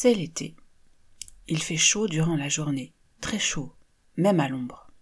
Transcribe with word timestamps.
C'est 0.00 0.14
l'été. 0.14 0.54
Il 1.48 1.60
fait 1.60 1.76
chaud 1.76 2.06
durant 2.06 2.36
la 2.36 2.48
journée, 2.48 2.92
très 3.20 3.40
chaud, 3.40 3.74
même 4.16 4.38
à 4.38 4.48
l'ombre. 4.48 4.92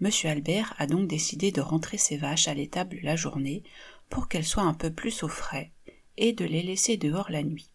Monsieur 0.00 0.28
Albert 0.28 0.74
a 0.76 0.86
donc 0.86 1.08
décidé 1.08 1.50
de 1.50 1.62
rentrer 1.62 1.96
ses 1.96 2.18
vaches 2.18 2.46
à 2.46 2.52
l'étable 2.52 3.00
la 3.02 3.16
journée 3.16 3.62
pour 4.10 4.28
qu'elles 4.28 4.44
soient 4.44 4.64
un 4.64 4.74
peu 4.74 4.92
plus 4.92 5.22
au 5.22 5.28
frais 5.28 5.72
et 6.18 6.34
de 6.34 6.44
les 6.44 6.62
laisser 6.62 6.98
dehors 6.98 7.30
la 7.30 7.42
nuit. 7.42 7.70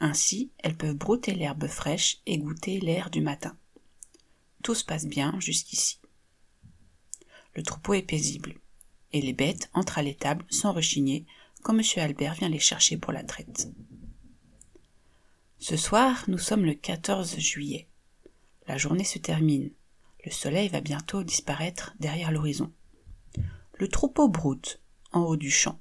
Ainsi, 0.00 0.50
elles 0.60 0.78
peuvent 0.78 0.96
brouter 0.96 1.34
l'herbe 1.34 1.66
fraîche 1.66 2.22
et 2.24 2.38
goûter 2.38 2.80
l'air 2.80 3.10
du 3.10 3.20
matin. 3.20 3.54
Tout 4.62 4.74
se 4.74 4.86
passe 4.86 5.04
bien 5.04 5.38
jusqu'ici. 5.40 6.00
Le 7.54 7.62
troupeau 7.62 7.92
est 7.92 8.00
paisible, 8.00 8.54
et 9.12 9.20
les 9.20 9.34
bêtes 9.34 9.68
entrent 9.74 9.98
à 9.98 10.02
l'étable 10.02 10.46
sans 10.48 10.72
rechigner 10.72 11.26
quand 11.62 11.78
M. 11.78 11.82
Albert 11.98 12.32
vient 12.32 12.48
les 12.48 12.58
chercher 12.58 12.96
pour 12.96 13.12
la 13.12 13.24
traite. 13.24 13.68
Ce 15.60 15.76
soir, 15.76 16.24
nous 16.28 16.38
sommes 16.38 16.64
le 16.64 16.74
14 16.74 17.38
juillet. 17.38 17.88
La 18.68 18.78
journée 18.78 19.04
se 19.04 19.18
termine. 19.18 19.70
Le 20.24 20.30
soleil 20.30 20.68
va 20.68 20.80
bientôt 20.80 21.24
disparaître 21.24 21.94
derrière 21.98 22.30
l'horizon. 22.30 22.72
Le 23.74 23.88
troupeau 23.88 24.28
broute 24.28 24.80
en 25.12 25.22
haut 25.22 25.36
du 25.36 25.50
champ. 25.50 25.80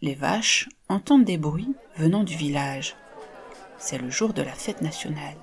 Les 0.00 0.14
vaches 0.14 0.68
entendent 0.88 1.24
des 1.24 1.38
bruits 1.38 1.74
venant 1.96 2.22
du 2.22 2.36
village. 2.36 2.94
C'est 3.78 3.98
le 3.98 4.10
jour 4.10 4.32
de 4.32 4.42
la 4.42 4.54
fête 4.54 4.80
nationale. 4.80 5.38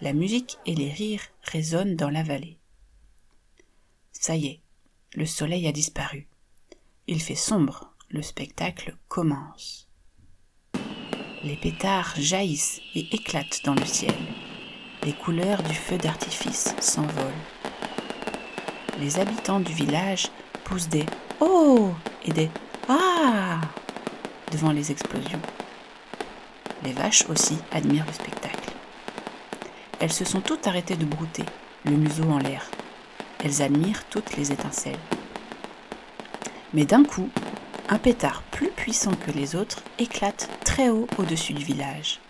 La 0.00 0.12
musique 0.12 0.58
et 0.66 0.74
les 0.74 0.90
rires 0.90 1.26
résonnent 1.42 1.96
dans 1.96 2.10
la 2.10 2.24
vallée. 2.24 2.58
Ça 4.12 4.34
y 4.34 4.46
est, 4.46 4.60
le 5.14 5.26
soleil 5.26 5.68
a 5.68 5.72
disparu. 5.72 6.26
Il 7.06 7.20
fait 7.20 7.34
sombre, 7.34 7.92
le 8.08 8.22
spectacle 8.22 8.96
commence. 9.08 9.89
Les 11.42 11.56
pétards 11.56 12.12
jaillissent 12.18 12.82
et 12.94 13.06
éclatent 13.12 13.62
dans 13.64 13.72
le 13.74 13.86
ciel. 13.86 14.14
Les 15.04 15.14
couleurs 15.14 15.62
du 15.62 15.74
feu 15.74 15.96
d'artifice 15.96 16.74
s'envolent. 16.80 17.14
Les 18.98 19.18
habitants 19.18 19.60
du 19.60 19.72
village 19.72 20.28
poussent 20.64 20.90
des 20.90 21.06
Oh 21.40 21.92
et 22.26 22.32
des 22.32 22.50
Ah 22.90 23.58
devant 24.52 24.72
les 24.72 24.90
explosions. 24.90 25.40
Les 26.84 26.92
vaches 26.92 27.24
aussi 27.30 27.56
admirent 27.72 28.06
le 28.06 28.12
spectacle. 28.12 28.70
Elles 29.98 30.12
se 30.12 30.26
sont 30.26 30.42
toutes 30.42 30.66
arrêtées 30.66 30.96
de 30.96 31.06
brouter, 31.06 31.44
le 31.86 31.92
museau 31.92 32.30
en 32.30 32.38
l'air. 32.38 32.70
Elles 33.42 33.62
admirent 33.62 34.04
toutes 34.10 34.36
les 34.36 34.52
étincelles. 34.52 34.98
Mais 36.74 36.84
d'un 36.84 37.02
coup, 37.02 37.30
un 37.90 37.98
pétard 37.98 38.44
plus 38.52 38.70
puissant 38.70 39.14
que 39.14 39.32
les 39.32 39.56
autres 39.56 39.82
éclate 39.98 40.48
très 40.64 40.90
haut 40.90 41.08
au-dessus 41.18 41.54
du 41.54 41.64
village. 41.64 42.20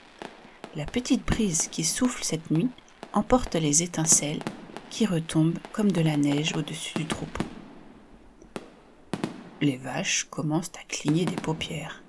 La 0.75 0.86
petite 0.86 1.25
brise 1.27 1.69
qui 1.69 1.84
souffle 1.84 2.25
cette 2.25 2.50
nuit 2.50 2.70
emporte 3.12 3.56
les 3.56 3.83
étincelles 3.83 4.42
qui 4.88 5.05
retombent 5.05 5.58
comme 5.72 5.92
de 5.92 6.00
la 6.00 6.16
neige 6.16 6.56
au-dessus 6.56 6.94
du 6.94 7.05
troupeau. 7.05 7.44
Les 9.61 9.77
vaches 9.77 10.27
commencent 10.31 10.72
à 10.81 10.84
cligner 10.88 11.27
des 11.27 11.36
paupières, 11.36 12.03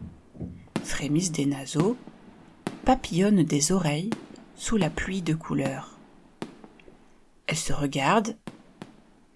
frémissent 0.86 1.34
des 1.34 1.46
naseaux, 1.46 1.98
papillonnent 2.86 3.44
des 3.44 3.74
oreilles 3.74 4.12
sous 4.56 4.78
la 4.78 4.90
pluie 4.90 5.22
de 5.22 5.34
couleurs. 5.34 6.00
Elles 7.48 7.58
se 7.58 7.74
regardent, 7.74 8.38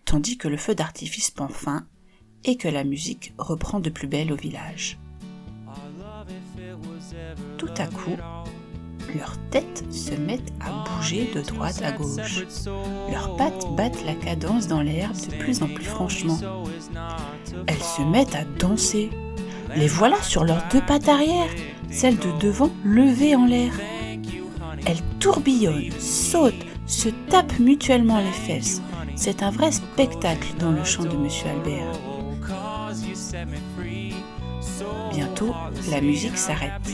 tandis 0.06 0.38
que 0.38 0.48
le 0.48 0.56
feu 0.56 0.74
d'artifice 0.74 1.32
prend 1.32 1.50
fin 1.50 1.86
et 2.46 2.56
que 2.56 2.68
la 2.68 2.84
musique 2.84 3.34
reprend 3.38 3.80
de 3.80 3.90
plus 3.90 4.08
belle 4.08 4.32
au 4.32 4.36
village. 4.36 4.98
Tout 7.58 7.74
à 7.78 7.88
coup, 7.88 8.18
leurs 9.16 9.38
têtes 9.50 9.84
se 9.92 10.14
mettent 10.14 10.54
à 10.60 10.72
bouger 10.90 11.30
de 11.34 11.42
droite 11.42 11.82
à 11.84 11.92
gauche. 11.92 12.46
Leurs 13.12 13.36
pattes 13.38 13.66
battent 13.76 14.06
la 14.06 14.14
cadence 14.14 14.68
dans 14.68 14.82
l'herbe 14.82 15.16
de 15.16 15.36
plus 15.38 15.62
en 15.62 15.68
plus 15.68 15.86
franchement. 15.86 16.38
Elles 17.68 17.84
se 17.84 18.02
mettent 18.02 18.36
à 18.36 18.44
danser. 18.60 19.10
Les 19.76 19.88
voilà 19.88 20.22
sur 20.22 20.44
leurs 20.44 20.64
deux 20.72 20.82
pattes 20.82 21.10
arrière, 21.10 21.50
celles 21.90 22.18
de 22.18 22.32
devant 22.40 22.70
levées 22.84 23.36
en 23.36 23.46
l'air. 23.46 23.74
Elles 24.86 25.02
tourbillonnent, 25.20 25.92
sautent, 26.00 26.54
se 26.86 27.10
tapent 27.30 27.60
mutuellement 27.60 28.20
les 28.20 28.32
fesses. 28.32 28.82
C'est 29.16 29.44
un 29.44 29.50
vrai 29.50 29.72
spectacle 29.72 30.54
dans 30.60 30.72
le 30.72 30.84
chant 30.84 31.04
de 31.04 31.18
Monsieur 31.18 31.48
Albert. 31.48 32.15
La 35.90 36.00
musique 36.00 36.38
s'arrête. 36.38 36.88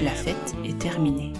La 0.00 0.12
fête 0.12 0.54
est 0.64 0.78
terminée. 0.78 1.34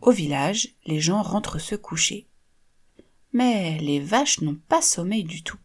Au 0.00 0.10
village, 0.10 0.68
les 0.86 0.98
gens 0.98 1.20
rentrent 1.20 1.58
se 1.58 1.74
coucher. 1.74 2.26
Mais 3.34 3.78
les 3.80 4.00
vaches 4.00 4.40
n'ont 4.40 4.58
pas 4.68 4.80
sommeil 4.80 5.24
du 5.24 5.42
tout. 5.42 5.58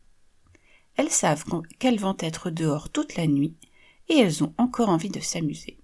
Elles 0.95 1.09
savent 1.09 1.45
qu'elles 1.79 1.99
vont 1.99 2.17
être 2.19 2.49
dehors 2.49 2.89
toute 2.89 3.15
la 3.15 3.27
nuit 3.27 3.55
et 4.09 4.17
elles 4.17 4.43
ont 4.43 4.53
encore 4.57 4.89
envie 4.89 5.09
de 5.09 5.21
s'amuser. 5.21 5.79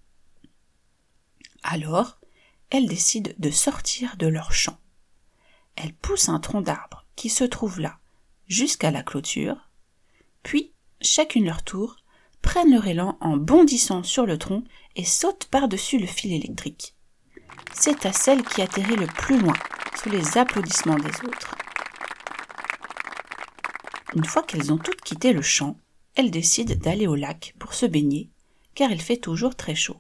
Alors, 1.63 2.19
elles 2.71 2.87
décident 2.87 3.31
de 3.37 3.51
sortir 3.51 4.17
de 4.17 4.27
leur 4.27 4.51
champ. 4.51 4.77
Elles 5.77 5.93
poussent 5.93 6.29
un 6.29 6.39
tronc 6.39 6.61
d'arbre 6.61 7.05
qui 7.15 7.29
se 7.29 7.45
trouve 7.45 7.79
là 7.79 7.99
jusqu'à 8.47 8.91
la 8.91 9.01
clôture, 9.01 9.69
puis, 10.41 10.73
chacune 11.01 11.45
leur 11.45 11.63
tour, 11.63 12.02
prennent 12.43 12.71
leur 12.71 12.85
élan 12.85 13.17
en 13.21 13.37
bondissant 13.37 14.03
sur 14.03 14.27
le 14.27 14.37
tronc 14.37 14.63
et 14.95 15.05
sautent 15.05 15.47
par-dessus 15.49 15.97
le 15.97 16.05
fil 16.05 16.33
électrique. 16.33 16.93
C'est 17.73 18.05
à 18.05 18.13
celle 18.13 18.43
qui 18.43 18.61
atterrit 18.61 18.95
le 18.95 19.07
plus 19.07 19.39
loin, 19.39 19.55
sous 19.95 20.09
les 20.09 20.37
applaudissements 20.37 20.97
des 20.99 21.25
autres. 21.25 21.55
Une 24.15 24.25
fois 24.25 24.43
qu'elles 24.43 24.71
ont 24.71 24.77
toutes 24.77 25.01
quitté 25.01 25.33
le 25.33 25.41
champ, 25.41 25.77
elles 26.15 26.29
décident 26.29 26.75
d'aller 26.75 27.07
au 27.07 27.15
lac 27.15 27.55
pour 27.57 27.73
se 27.73 27.87
baigner, 27.87 28.29
car 28.75 28.91
il 28.91 29.01
fait 29.01 29.17
toujours 29.17 29.55
très 29.55 29.73
chaud. 29.73 29.97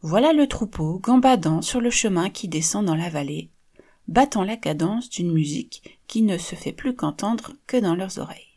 Voilà 0.00 0.32
le 0.32 0.46
troupeau 0.46 0.98
gambadant 0.98 1.60
sur 1.60 1.80
le 1.80 1.90
chemin 1.90 2.30
qui 2.30 2.48
descend 2.48 2.86
dans 2.86 2.94
la 2.94 3.10
vallée, 3.10 3.50
battant 4.08 4.44
la 4.44 4.56
cadence 4.56 5.10
d'une 5.10 5.32
musique 5.32 5.98
qui 6.06 6.22
ne 6.22 6.38
se 6.38 6.54
fait 6.54 6.72
plus 6.72 6.94
qu'entendre 6.94 7.52
que 7.66 7.76
dans 7.76 7.94
leurs 7.94 8.18
oreilles. 8.18 8.53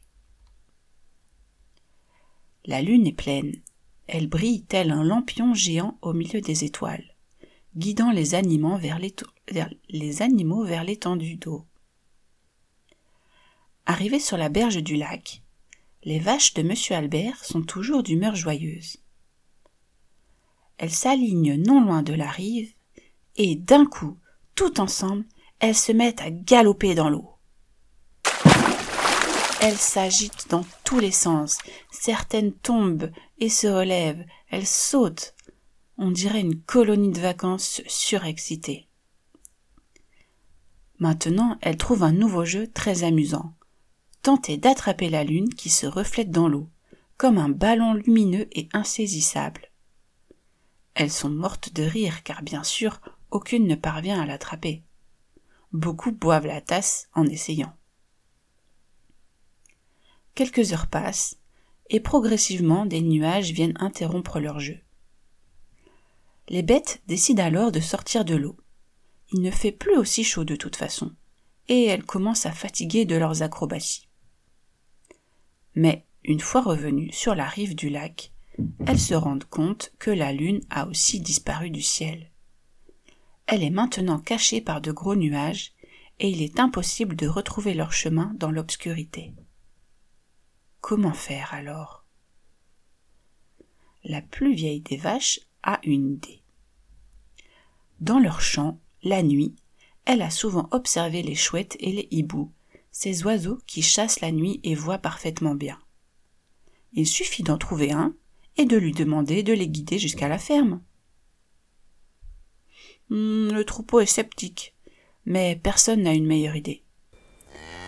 La 2.67 2.81
lune 2.81 3.07
est 3.07 3.13
pleine. 3.13 3.55
Elle 4.07 4.27
brille 4.27 4.63
tel 4.63 4.91
un 4.91 5.03
lampion 5.03 5.53
géant 5.53 5.97
au 6.01 6.11
milieu 6.11 6.41
des 6.41 6.65
étoiles, 6.65 7.15
guidant 7.77 8.11
les 8.11 8.35
animaux 8.35 8.77
vers 8.77 8.99
l'étendue 10.83 11.35
d'eau. 11.37 11.65
Arrivées 13.85 14.19
sur 14.19 14.35
la 14.35 14.49
berge 14.49 14.83
du 14.83 14.97
lac, 14.97 15.41
les 16.03 16.19
vaches 16.19 16.53
de 16.55 16.61
Monsieur 16.61 16.95
Albert 16.95 17.43
sont 17.45 17.61
toujours 17.61 18.03
d'humeur 18.03 18.35
joyeuse. 18.35 18.97
Elles 20.77 20.91
s'alignent 20.91 21.55
non 21.55 21.81
loin 21.81 22.03
de 22.03 22.13
la 22.13 22.29
rive, 22.29 22.73
et 23.37 23.55
d'un 23.55 23.85
coup, 23.85 24.17
tout 24.55 24.81
ensemble, 24.81 25.25
elles 25.59 25.75
se 25.75 25.93
mettent 25.93 26.21
à 26.21 26.31
galoper 26.31 26.95
dans 26.95 27.09
l'eau. 27.09 27.36
Elles 29.59 29.77
s'agitent 29.77 30.49
dans 30.49 30.65
tous 30.83 30.99
les 30.99 31.11
sens. 31.11 31.57
Certaines 31.91 32.53
tombent 32.53 33.11
et 33.39 33.49
se 33.49 33.67
relèvent. 33.67 34.23
Elles 34.49 34.67
sautent. 34.67 35.33
On 35.97 36.11
dirait 36.11 36.41
une 36.41 36.61
colonie 36.61 37.11
de 37.11 37.19
vacances 37.19 37.81
surexcitée. 37.87 38.87
Maintenant, 40.99 41.57
elles 41.61 41.77
trouvent 41.77 42.03
un 42.03 42.11
nouveau 42.11 42.45
jeu 42.45 42.67
très 42.67 43.03
amusant. 43.03 43.53
Tenter 44.21 44.57
d'attraper 44.57 45.09
la 45.09 45.23
lune 45.23 45.53
qui 45.53 45.69
se 45.69 45.87
reflète 45.87 46.31
dans 46.31 46.47
l'eau, 46.47 46.69
comme 47.17 47.37
un 47.37 47.49
ballon 47.49 47.93
lumineux 47.93 48.47
et 48.51 48.69
insaisissable. 48.73 49.71
Elles 50.93 51.11
sont 51.11 51.29
mortes 51.29 51.73
de 51.73 51.83
rire 51.83 52.23
car 52.23 52.43
bien 52.43 52.63
sûr 52.63 52.99
aucune 53.31 53.67
ne 53.67 53.75
parvient 53.75 54.21
à 54.21 54.25
l'attraper. 54.25 54.83
Beaucoup 55.71 56.11
boivent 56.11 56.47
la 56.47 56.61
tasse 56.61 57.09
en 57.13 57.25
essayant. 57.25 57.73
Quelques 60.37 60.71
heures 60.71 60.85
passent, 60.85 61.39
et 61.89 61.99
progressivement 61.99 62.85
des 62.85 63.01
nuages 63.01 63.53
viennent 63.53 63.73
interrompre 63.79 64.39
leur 64.39 64.59
jeu. 64.59 64.77
Les 66.47 66.61
bêtes 66.61 67.01
décident 67.07 67.43
alors 67.43 67.71
de 67.71 67.79
sortir 67.79 68.23
de 68.23 68.35
l'eau. 68.35 68.55
Il 69.31 69.41
ne 69.41 69.49
fait 69.49 69.71
plus 69.71 69.97
aussi 69.97 70.23
chaud 70.23 70.43
de 70.43 70.55
toute 70.55 70.75
façon, 70.75 71.11
et 71.69 71.85
elles 71.85 72.03
commencent 72.03 72.45
à 72.45 72.51
fatiguer 72.51 73.05
de 73.05 73.15
leurs 73.15 73.41
acrobaties. 73.41 74.09
Mais, 75.73 76.05
une 76.23 76.39
fois 76.39 76.61
revenues 76.61 77.11
sur 77.11 77.33
la 77.33 77.47
rive 77.47 77.73
du 77.73 77.89
lac, 77.89 78.31
elles 78.85 78.99
se 78.99 79.15
rendent 79.15 79.49
compte 79.49 79.91
que 79.97 80.11
la 80.11 80.33
lune 80.33 80.61
a 80.69 80.85
aussi 80.85 81.19
disparu 81.19 81.71
du 81.71 81.81
ciel. 81.81 82.29
Elle 83.47 83.63
est 83.63 83.71
maintenant 83.71 84.19
cachée 84.19 84.61
par 84.61 84.81
de 84.81 84.91
gros 84.91 85.15
nuages, 85.15 85.73
et 86.19 86.29
il 86.29 86.43
est 86.43 86.59
impossible 86.59 87.15
de 87.15 87.27
retrouver 87.27 87.73
leur 87.73 87.91
chemin 87.91 88.35
dans 88.35 88.51
l'obscurité. 88.51 89.33
Comment 90.87 91.11
faire 91.11 91.53
alors? 91.53 92.05
La 94.05 94.21
plus 94.21 94.53
vieille 94.53 94.79
des 94.79 94.95
vaches 94.95 95.41
a 95.61 95.81
une 95.83 96.13
idée. 96.13 96.41
Dans 97.99 98.19
leur 98.19 98.39
champ, 98.39 98.79
la 99.03 99.21
nuit, 99.21 99.53
elle 100.05 100.21
a 100.21 100.29
souvent 100.29 100.69
observé 100.71 101.23
les 101.23 101.35
chouettes 101.35 101.75
et 101.81 101.91
les 101.91 102.07
hiboux, 102.09 102.53
ces 102.89 103.25
oiseaux 103.25 103.59
qui 103.67 103.81
chassent 103.81 104.21
la 104.21 104.31
nuit 104.31 104.61
et 104.63 104.75
voient 104.75 104.97
parfaitement 104.97 105.55
bien. 105.55 105.77
Il 106.93 107.05
suffit 107.05 107.43
d'en 107.43 107.57
trouver 107.57 107.91
un 107.91 108.15
et 108.55 108.63
de 108.63 108.77
lui 108.77 108.93
demander 108.93 109.43
de 109.43 109.51
les 109.51 109.67
guider 109.67 109.99
jusqu'à 109.99 110.29
la 110.29 110.37
ferme. 110.37 110.81
Hmm, 113.09 113.49
le 113.51 113.63
troupeau 113.65 113.99
est 113.99 114.05
sceptique, 114.05 114.73
mais 115.25 115.59
personne 115.61 116.03
n'a 116.03 116.13
une 116.13 116.27
meilleure 116.27 116.55
idée. 116.55 116.81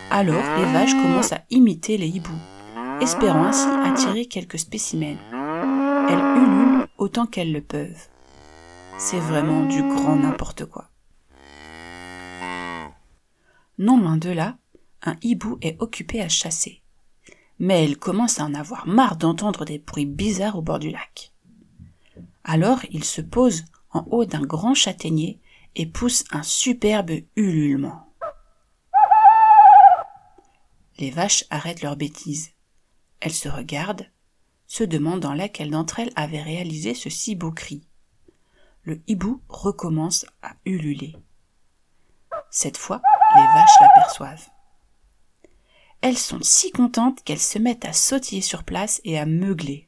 Alors 0.09 0.57
les 0.57 0.73
vaches 0.73 0.95
commencent 0.95 1.31
à 1.31 1.45
imiter 1.49 1.95
les 1.95 2.09
hiboux, 2.09 2.58
espérant 3.01 3.45
ainsi 3.45 3.67
attirer 3.67 4.25
quelques 4.25 4.59
spécimens. 4.59 5.17
Elles 6.09 6.43
ululent 6.43 6.87
autant 6.97 7.25
qu'elles 7.25 7.53
le 7.53 7.61
peuvent. 7.61 8.07
C'est 8.97 9.19
vraiment 9.19 9.65
du 9.65 9.81
grand 9.81 10.17
n'importe 10.17 10.65
quoi. 10.65 10.89
Non 13.77 13.97
loin 13.97 14.17
de 14.17 14.29
là, 14.29 14.57
un 15.03 15.15
hibou 15.21 15.57
est 15.61 15.81
occupé 15.81 16.21
à 16.21 16.27
chasser. 16.27 16.81
Mais 17.59 17.85
il 17.85 17.97
commence 17.97 18.39
à 18.39 18.45
en 18.45 18.53
avoir 18.53 18.87
marre 18.87 19.15
d'entendre 19.15 19.63
des 19.63 19.79
bruits 19.79 20.05
bizarres 20.05 20.57
au 20.57 20.61
bord 20.61 20.79
du 20.79 20.89
lac. 20.89 21.31
Alors 22.43 22.79
il 22.91 23.03
se 23.03 23.21
pose 23.21 23.65
en 23.91 24.05
haut 24.11 24.25
d'un 24.25 24.41
grand 24.41 24.73
châtaignier 24.73 25.39
et 25.75 25.85
pousse 25.85 26.25
un 26.31 26.43
superbe 26.43 27.11
ululement. 27.35 28.05
Les 30.97 31.11
vaches 31.11 31.45
arrêtent 31.49 31.81
leurs 31.81 31.95
bêtises. 31.95 32.51
Elles 33.21 33.33
se 33.33 33.50
regardent, 33.50 34.10
se 34.68 34.83
demandant 34.83 35.33
laquelle 35.33 35.71
d'entre 35.71 36.00
elles 36.00 36.13
avait 36.16 36.42
réalisé 36.42 36.94
ce 36.94 37.10
si 37.10 37.36
beau 37.36 37.51
cri. 37.51 37.81
Le 38.83 39.01
hibou 39.07 39.42
recommence 39.50 40.25
à 40.42 40.54
ululer. 40.66 41.16
Cette 42.50 42.77
fois, 42.77 43.01
les 43.36 43.42
vaches 43.42 43.80
l'aperçoivent. 43.81 44.50
Elles 46.01 46.18
sont 46.18 46.39
si 46.42 46.71
contentes 46.71 47.24
qu'elles 47.24 47.39
se 47.39 47.60
mettent 47.60 47.86
à 47.86 47.94
sautiller 47.94 48.42
sur 48.42 48.63
place 48.63 49.01
et 49.04 49.19
à 49.19 49.25
meugler. 49.25 49.88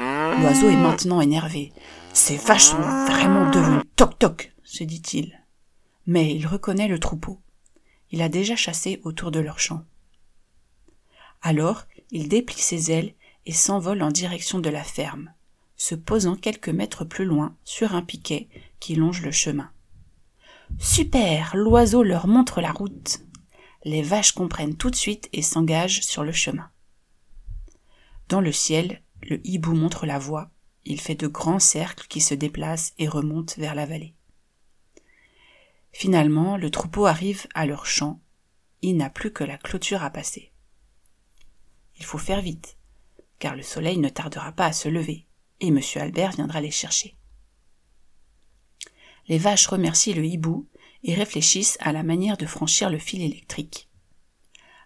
L'oiseau 0.00 0.70
est 0.70 0.76
maintenant 0.76 1.20
énervé. 1.20 1.72
Ces 2.14 2.36
vaches 2.36 2.70
sont 2.70 2.80
vraiment 2.80 3.50
devenues 3.50 3.82
toc-toc, 3.96 4.54
se 4.64 4.84
dit-il. 4.84 5.38
Mais 6.06 6.34
il 6.34 6.46
reconnaît 6.46 6.88
le 6.88 6.98
troupeau. 6.98 7.38
Il 8.10 8.22
a 8.22 8.28
déjà 8.28 8.56
chassé 8.56 9.00
autour 9.04 9.30
de 9.30 9.40
leur 9.40 9.58
champ. 9.58 9.84
Alors, 11.42 11.84
il 12.10 12.28
déplie 12.28 12.60
ses 12.60 12.92
ailes 12.92 13.14
et 13.46 13.52
s'envole 13.52 14.02
en 14.02 14.10
direction 14.10 14.60
de 14.60 14.70
la 14.70 14.84
ferme, 14.84 15.32
se 15.76 15.94
posant 15.94 16.36
quelques 16.36 16.68
mètres 16.68 17.04
plus 17.04 17.24
loin 17.24 17.56
sur 17.64 17.94
un 17.94 18.02
piquet 18.02 18.48
qui 18.78 18.94
longe 18.94 19.22
le 19.22 19.32
chemin. 19.32 19.70
Super. 20.78 21.54
L'oiseau 21.56 22.02
leur 22.02 22.26
montre 22.26 22.60
la 22.60 22.72
route. 22.72 23.20
Les 23.84 24.02
vaches 24.02 24.32
comprennent 24.32 24.76
tout 24.76 24.90
de 24.90 24.96
suite 24.96 25.28
et 25.32 25.42
s'engagent 25.42 26.02
sur 26.02 26.22
le 26.22 26.32
chemin. 26.32 26.70
Dans 28.28 28.40
le 28.40 28.52
ciel, 28.52 29.02
le 29.28 29.44
hibou 29.44 29.74
montre 29.74 30.06
la 30.06 30.18
voie. 30.18 30.50
Il 30.84 31.00
fait 31.00 31.14
de 31.14 31.26
grands 31.26 31.58
cercles 31.58 32.06
qui 32.08 32.20
se 32.20 32.34
déplacent 32.34 32.94
et 32.98 33.08
remontent 33.08 33.54
vers 33.58 33.74
la 33.74 33.86
vallée. 33.86 34.14
Finalement, 35.92 36.56
le 36.56 36.70
troupeau 36.70 37.06
arrive 37.06 37.46
à 37.54 37.66
leur 37.66 37.86
champ. 37.86 38.20
Il 38.80 38.96
n'a 38.96 39.10
plus 39.10 39.32
que 39.32 39.44
la 39.44 39.58
clôture 39.58 40.02
à 40.02 40.10
passer. 40.10 40.51
Il 41.98 42.04
faut 42.04 42.18
faire 42.18 42.40
vite, 42.40 42.76
car 43.38 43.56
le 43.56 43.62
soleil 43.62 43.98
ne 43.98 44.08
tardera 44.08 44.52
pas 44.52 44.66
à 44.66 44.72
se 44.72 44.88
lever, 44.88 45.26
et 45.60 45.68
M. 45.68 45.80
Albert 45.96 46.32
viendra 46.32 46.60
les 46.60 46.70
chercher. 46.70 47.16
Les 49.28 49.38
vaches 49.38 49.66
remercient 49.66 50.14
le 50.14 50.24
hibou 50.24 50.66
et 51.04 51.14
réfléchissent 51.14 51.78
à 51.80 51.92
la 51.92 52.02
manière 52.02 52.36
de 52.36 52.46
franchir 52.46 52.90
le 52.90 52.98
fil 52.98 53.22
électrique. 53.22 53.88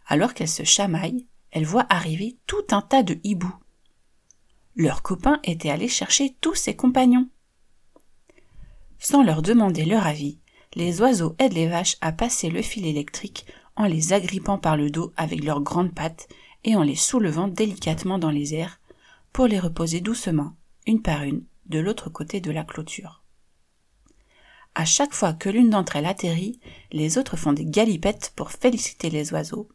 Alors 0.07 0.35
qu'elles 0.35 0.49
se 0.49 0.65
chamaillent, 0.65 1.27
elles 1.51 1.65
voient 1.65 1.87
arriver 1.89 2.37
tout 2.47 2.65
un 2.71 2.83
tas 2.83 3.03
de 3.03 3.19
hiboux. 3.25 3.55
Leur 4.75 5.03
copain 5.03 5.41
était 5.43 5.71
allé 5.71 5.89
chercher 5.89 6.37
tous 6.41 6.55
ses 6.55 6.77
compagnons. 6.77 7.29
Sans 8.99 9.23
leur 9.23 9.43
demander 9.43 9.85
leur 9.85 10.07
avis, 10.07 10.39
les 10.75 11.01
oiseaux 11.01 11.35
aident 11.39 11.55
les 11.55 11.69
vaches 11.69 11.97
à 12.01 12.13
passer 12.13 12.51
le 12.51 12.63
fil 12.63 12.87
électrique 12.87 13.47
en 13.75 13.87
les 13.87 14.13
agrippant 14.13 14.59
par 14.59 14.77
le 14.77 14.91
dos 14.91 15.13
avec 15.17 15.43
leurs 15.43 15.63
grandes 15.63 15.95
pattes 15.95 16.29
et 16.65 16.77
en 16.77 16.83
les 16.83 16.97
soulevant 16.97 17.49
délicatement 17.49 18.19
dans 18.19 18.31
les 18.31 18.55
airs 18.55 18.81
pour 19.33 19.47
les 19.47 19.59
reposer 19.59 20.01
doucement, 20.01 20.55
une 20.87 21.03
par 21.03 21.23
une, 21.23 21.45
de 21.67 21.79
l'autre 21.79 22.11
côté 22.11 22.41
de 22.41 22.51
la 22.51 22.65
clôture. 22.65 23.23
À 24.75 24.85
chaque 24.85 25.15
fois 25.15 25.33
que 25.33 25.49
l'une 25.49 25.71
d'entre 25.71 25.97
elles 25.97 26.07
atterrit, 26.07 26.61
les 26.93 27.19
autres 27.19 27.37
font 27.37 27.53
des 27.53 27.65
galipettes 27.65 28.33
pour 28.37 28.51
féliciter 28.51 29.11
les 29.11 29.33
oiseaux. 29.33 29.69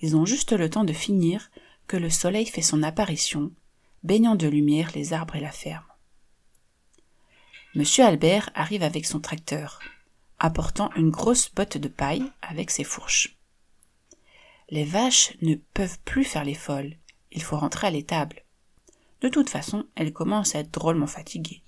Ils 0.00 0.16
ont 0.16 0.24
juste 0.24 0.52
le 0.52 0.70
temps 0.70 0.84
de 0.84 0.92
finir 0.92 1.50
que 1.86 1.96
le 1.96 2.10
soleil 2.10 2.46
fait 2.46 2.62
son 2.62 2.82
apparition, 2.82 3.50
baignant 4.02 4.36
de 4.36 4.46
lumière 4.46 4.90
les 4.94 5.12
arbres 5.12 5.36
et 5.36 5.40
la 5.40 5.50
ferme. 5.50 5.84
Monsieur 7.74 8.04
Albert 8.04 8.50
arrive 8.54 8.82
avec 8.82 9.04
son 9.04 9.20
tracteur, 9.20 9.80
apportant 10.38 10.90
une 10.94 11.10
grosse 11.10 11.52
botte 11.52 11.76
de 11.76 11.88
paille 11.88 12.24
avec 12.42 12.70
ses 12.70 12.84
fourches. 12.84 13.35
Les 14.68 14.84
vaches 14.84 15.32
ne 15.42 15.54
peuvent 15.54 15.98
plus 16.04 16.24
faire 16.24 16.44
les 16.44 16.54
folles, 16.54 16.96
il 17.30 17.42
faut 17.42 17.56
rentrer 17.56 17.86
à 17.86 17.90
l'étable. 17.90 18.44
De 19.20 19.28
toute 19.28 19.48
façon, 19.48 19.86
elles 19.94 20.12
commencent 20.12 20.56
à 20.56 20.60
être 20.60 20.72
drôlement 20.72 21.06
fatiguées. 21.06 21.62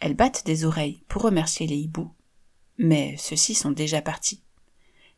Elles 0.00 0.14
battent 0.14 0.44
des 0.46 0.64
oreilles 0.64 1.02
pour 1.08 1.22
remercier 1.22 1.66
les 1.66 1.76
hiboux. 1.76 2.12
Mais 2.78 3.16
ceux-ci 3.18 3.54
sont 3.54 3.70
déjà 3.70 4.02
partis. 4.02 4.42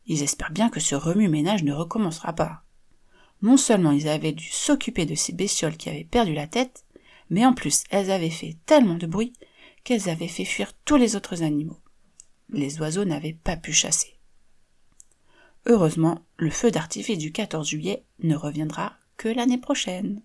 Ils 0.05 0.21
espèrent 0.21 0.51
bien 0.51 0.69
que 0.69 0.79
ce 0.79 0.95
remue-ménage 0.95 1.63
ne 1.63 1.73
recommencera 1.73 2.33
pas. 2.33 2.63
Non 3.41 3.57
seulement 3.57 3.91
ils 3.91 4.07
avaient 4.07 4.31
dû 4.31 4.47
s'occuper 4.47 5.05
de 5.05 5.15
ces 5.15 5.33
bestioles 5.33 5.77
qui 5.77 5.89
avaient 5.89 6.03
perdu 6.03 6.33
la 6.33 6.47
tête, 6.47 6.85
mais 7.29 7.45
en 7.45 7.53
plus 7.53 7.83
elles 7.89 8.11
avaient 8.11 8.29
fait 8.29 8.57
tellement 8.65 8.95
de 8.95 9.07
bruit 9.07 9.33
qu'elles 9.83 10.09
avaient 10.09 10.27
fait 10.27 10.45
fuir 10.45 10.71
tous 10.85 10.97
les 10.97 11.15
autres 11.15 11.43
animaux. 11.43 11.79
Les 12.49 12.79
oiseaux 12.79 13.05
n'avaient 13.05 13.37
pas 13.43 13.57
pu 13.57 13.73
chasser. 13.73 14.16
Heureusement, 15.69 16.25
le 16.37 16.49
feu 16.49 16.71
d'artifice 16.71 17.17
du 17.17 17.33
14 17.33 17.67
juillet 17.67 18.05
ne 18.19 18.37
reviendra 18.37 18.93
que 19.17 19.27
l'année 19.27 19.57
prochaine. 19.57 20.21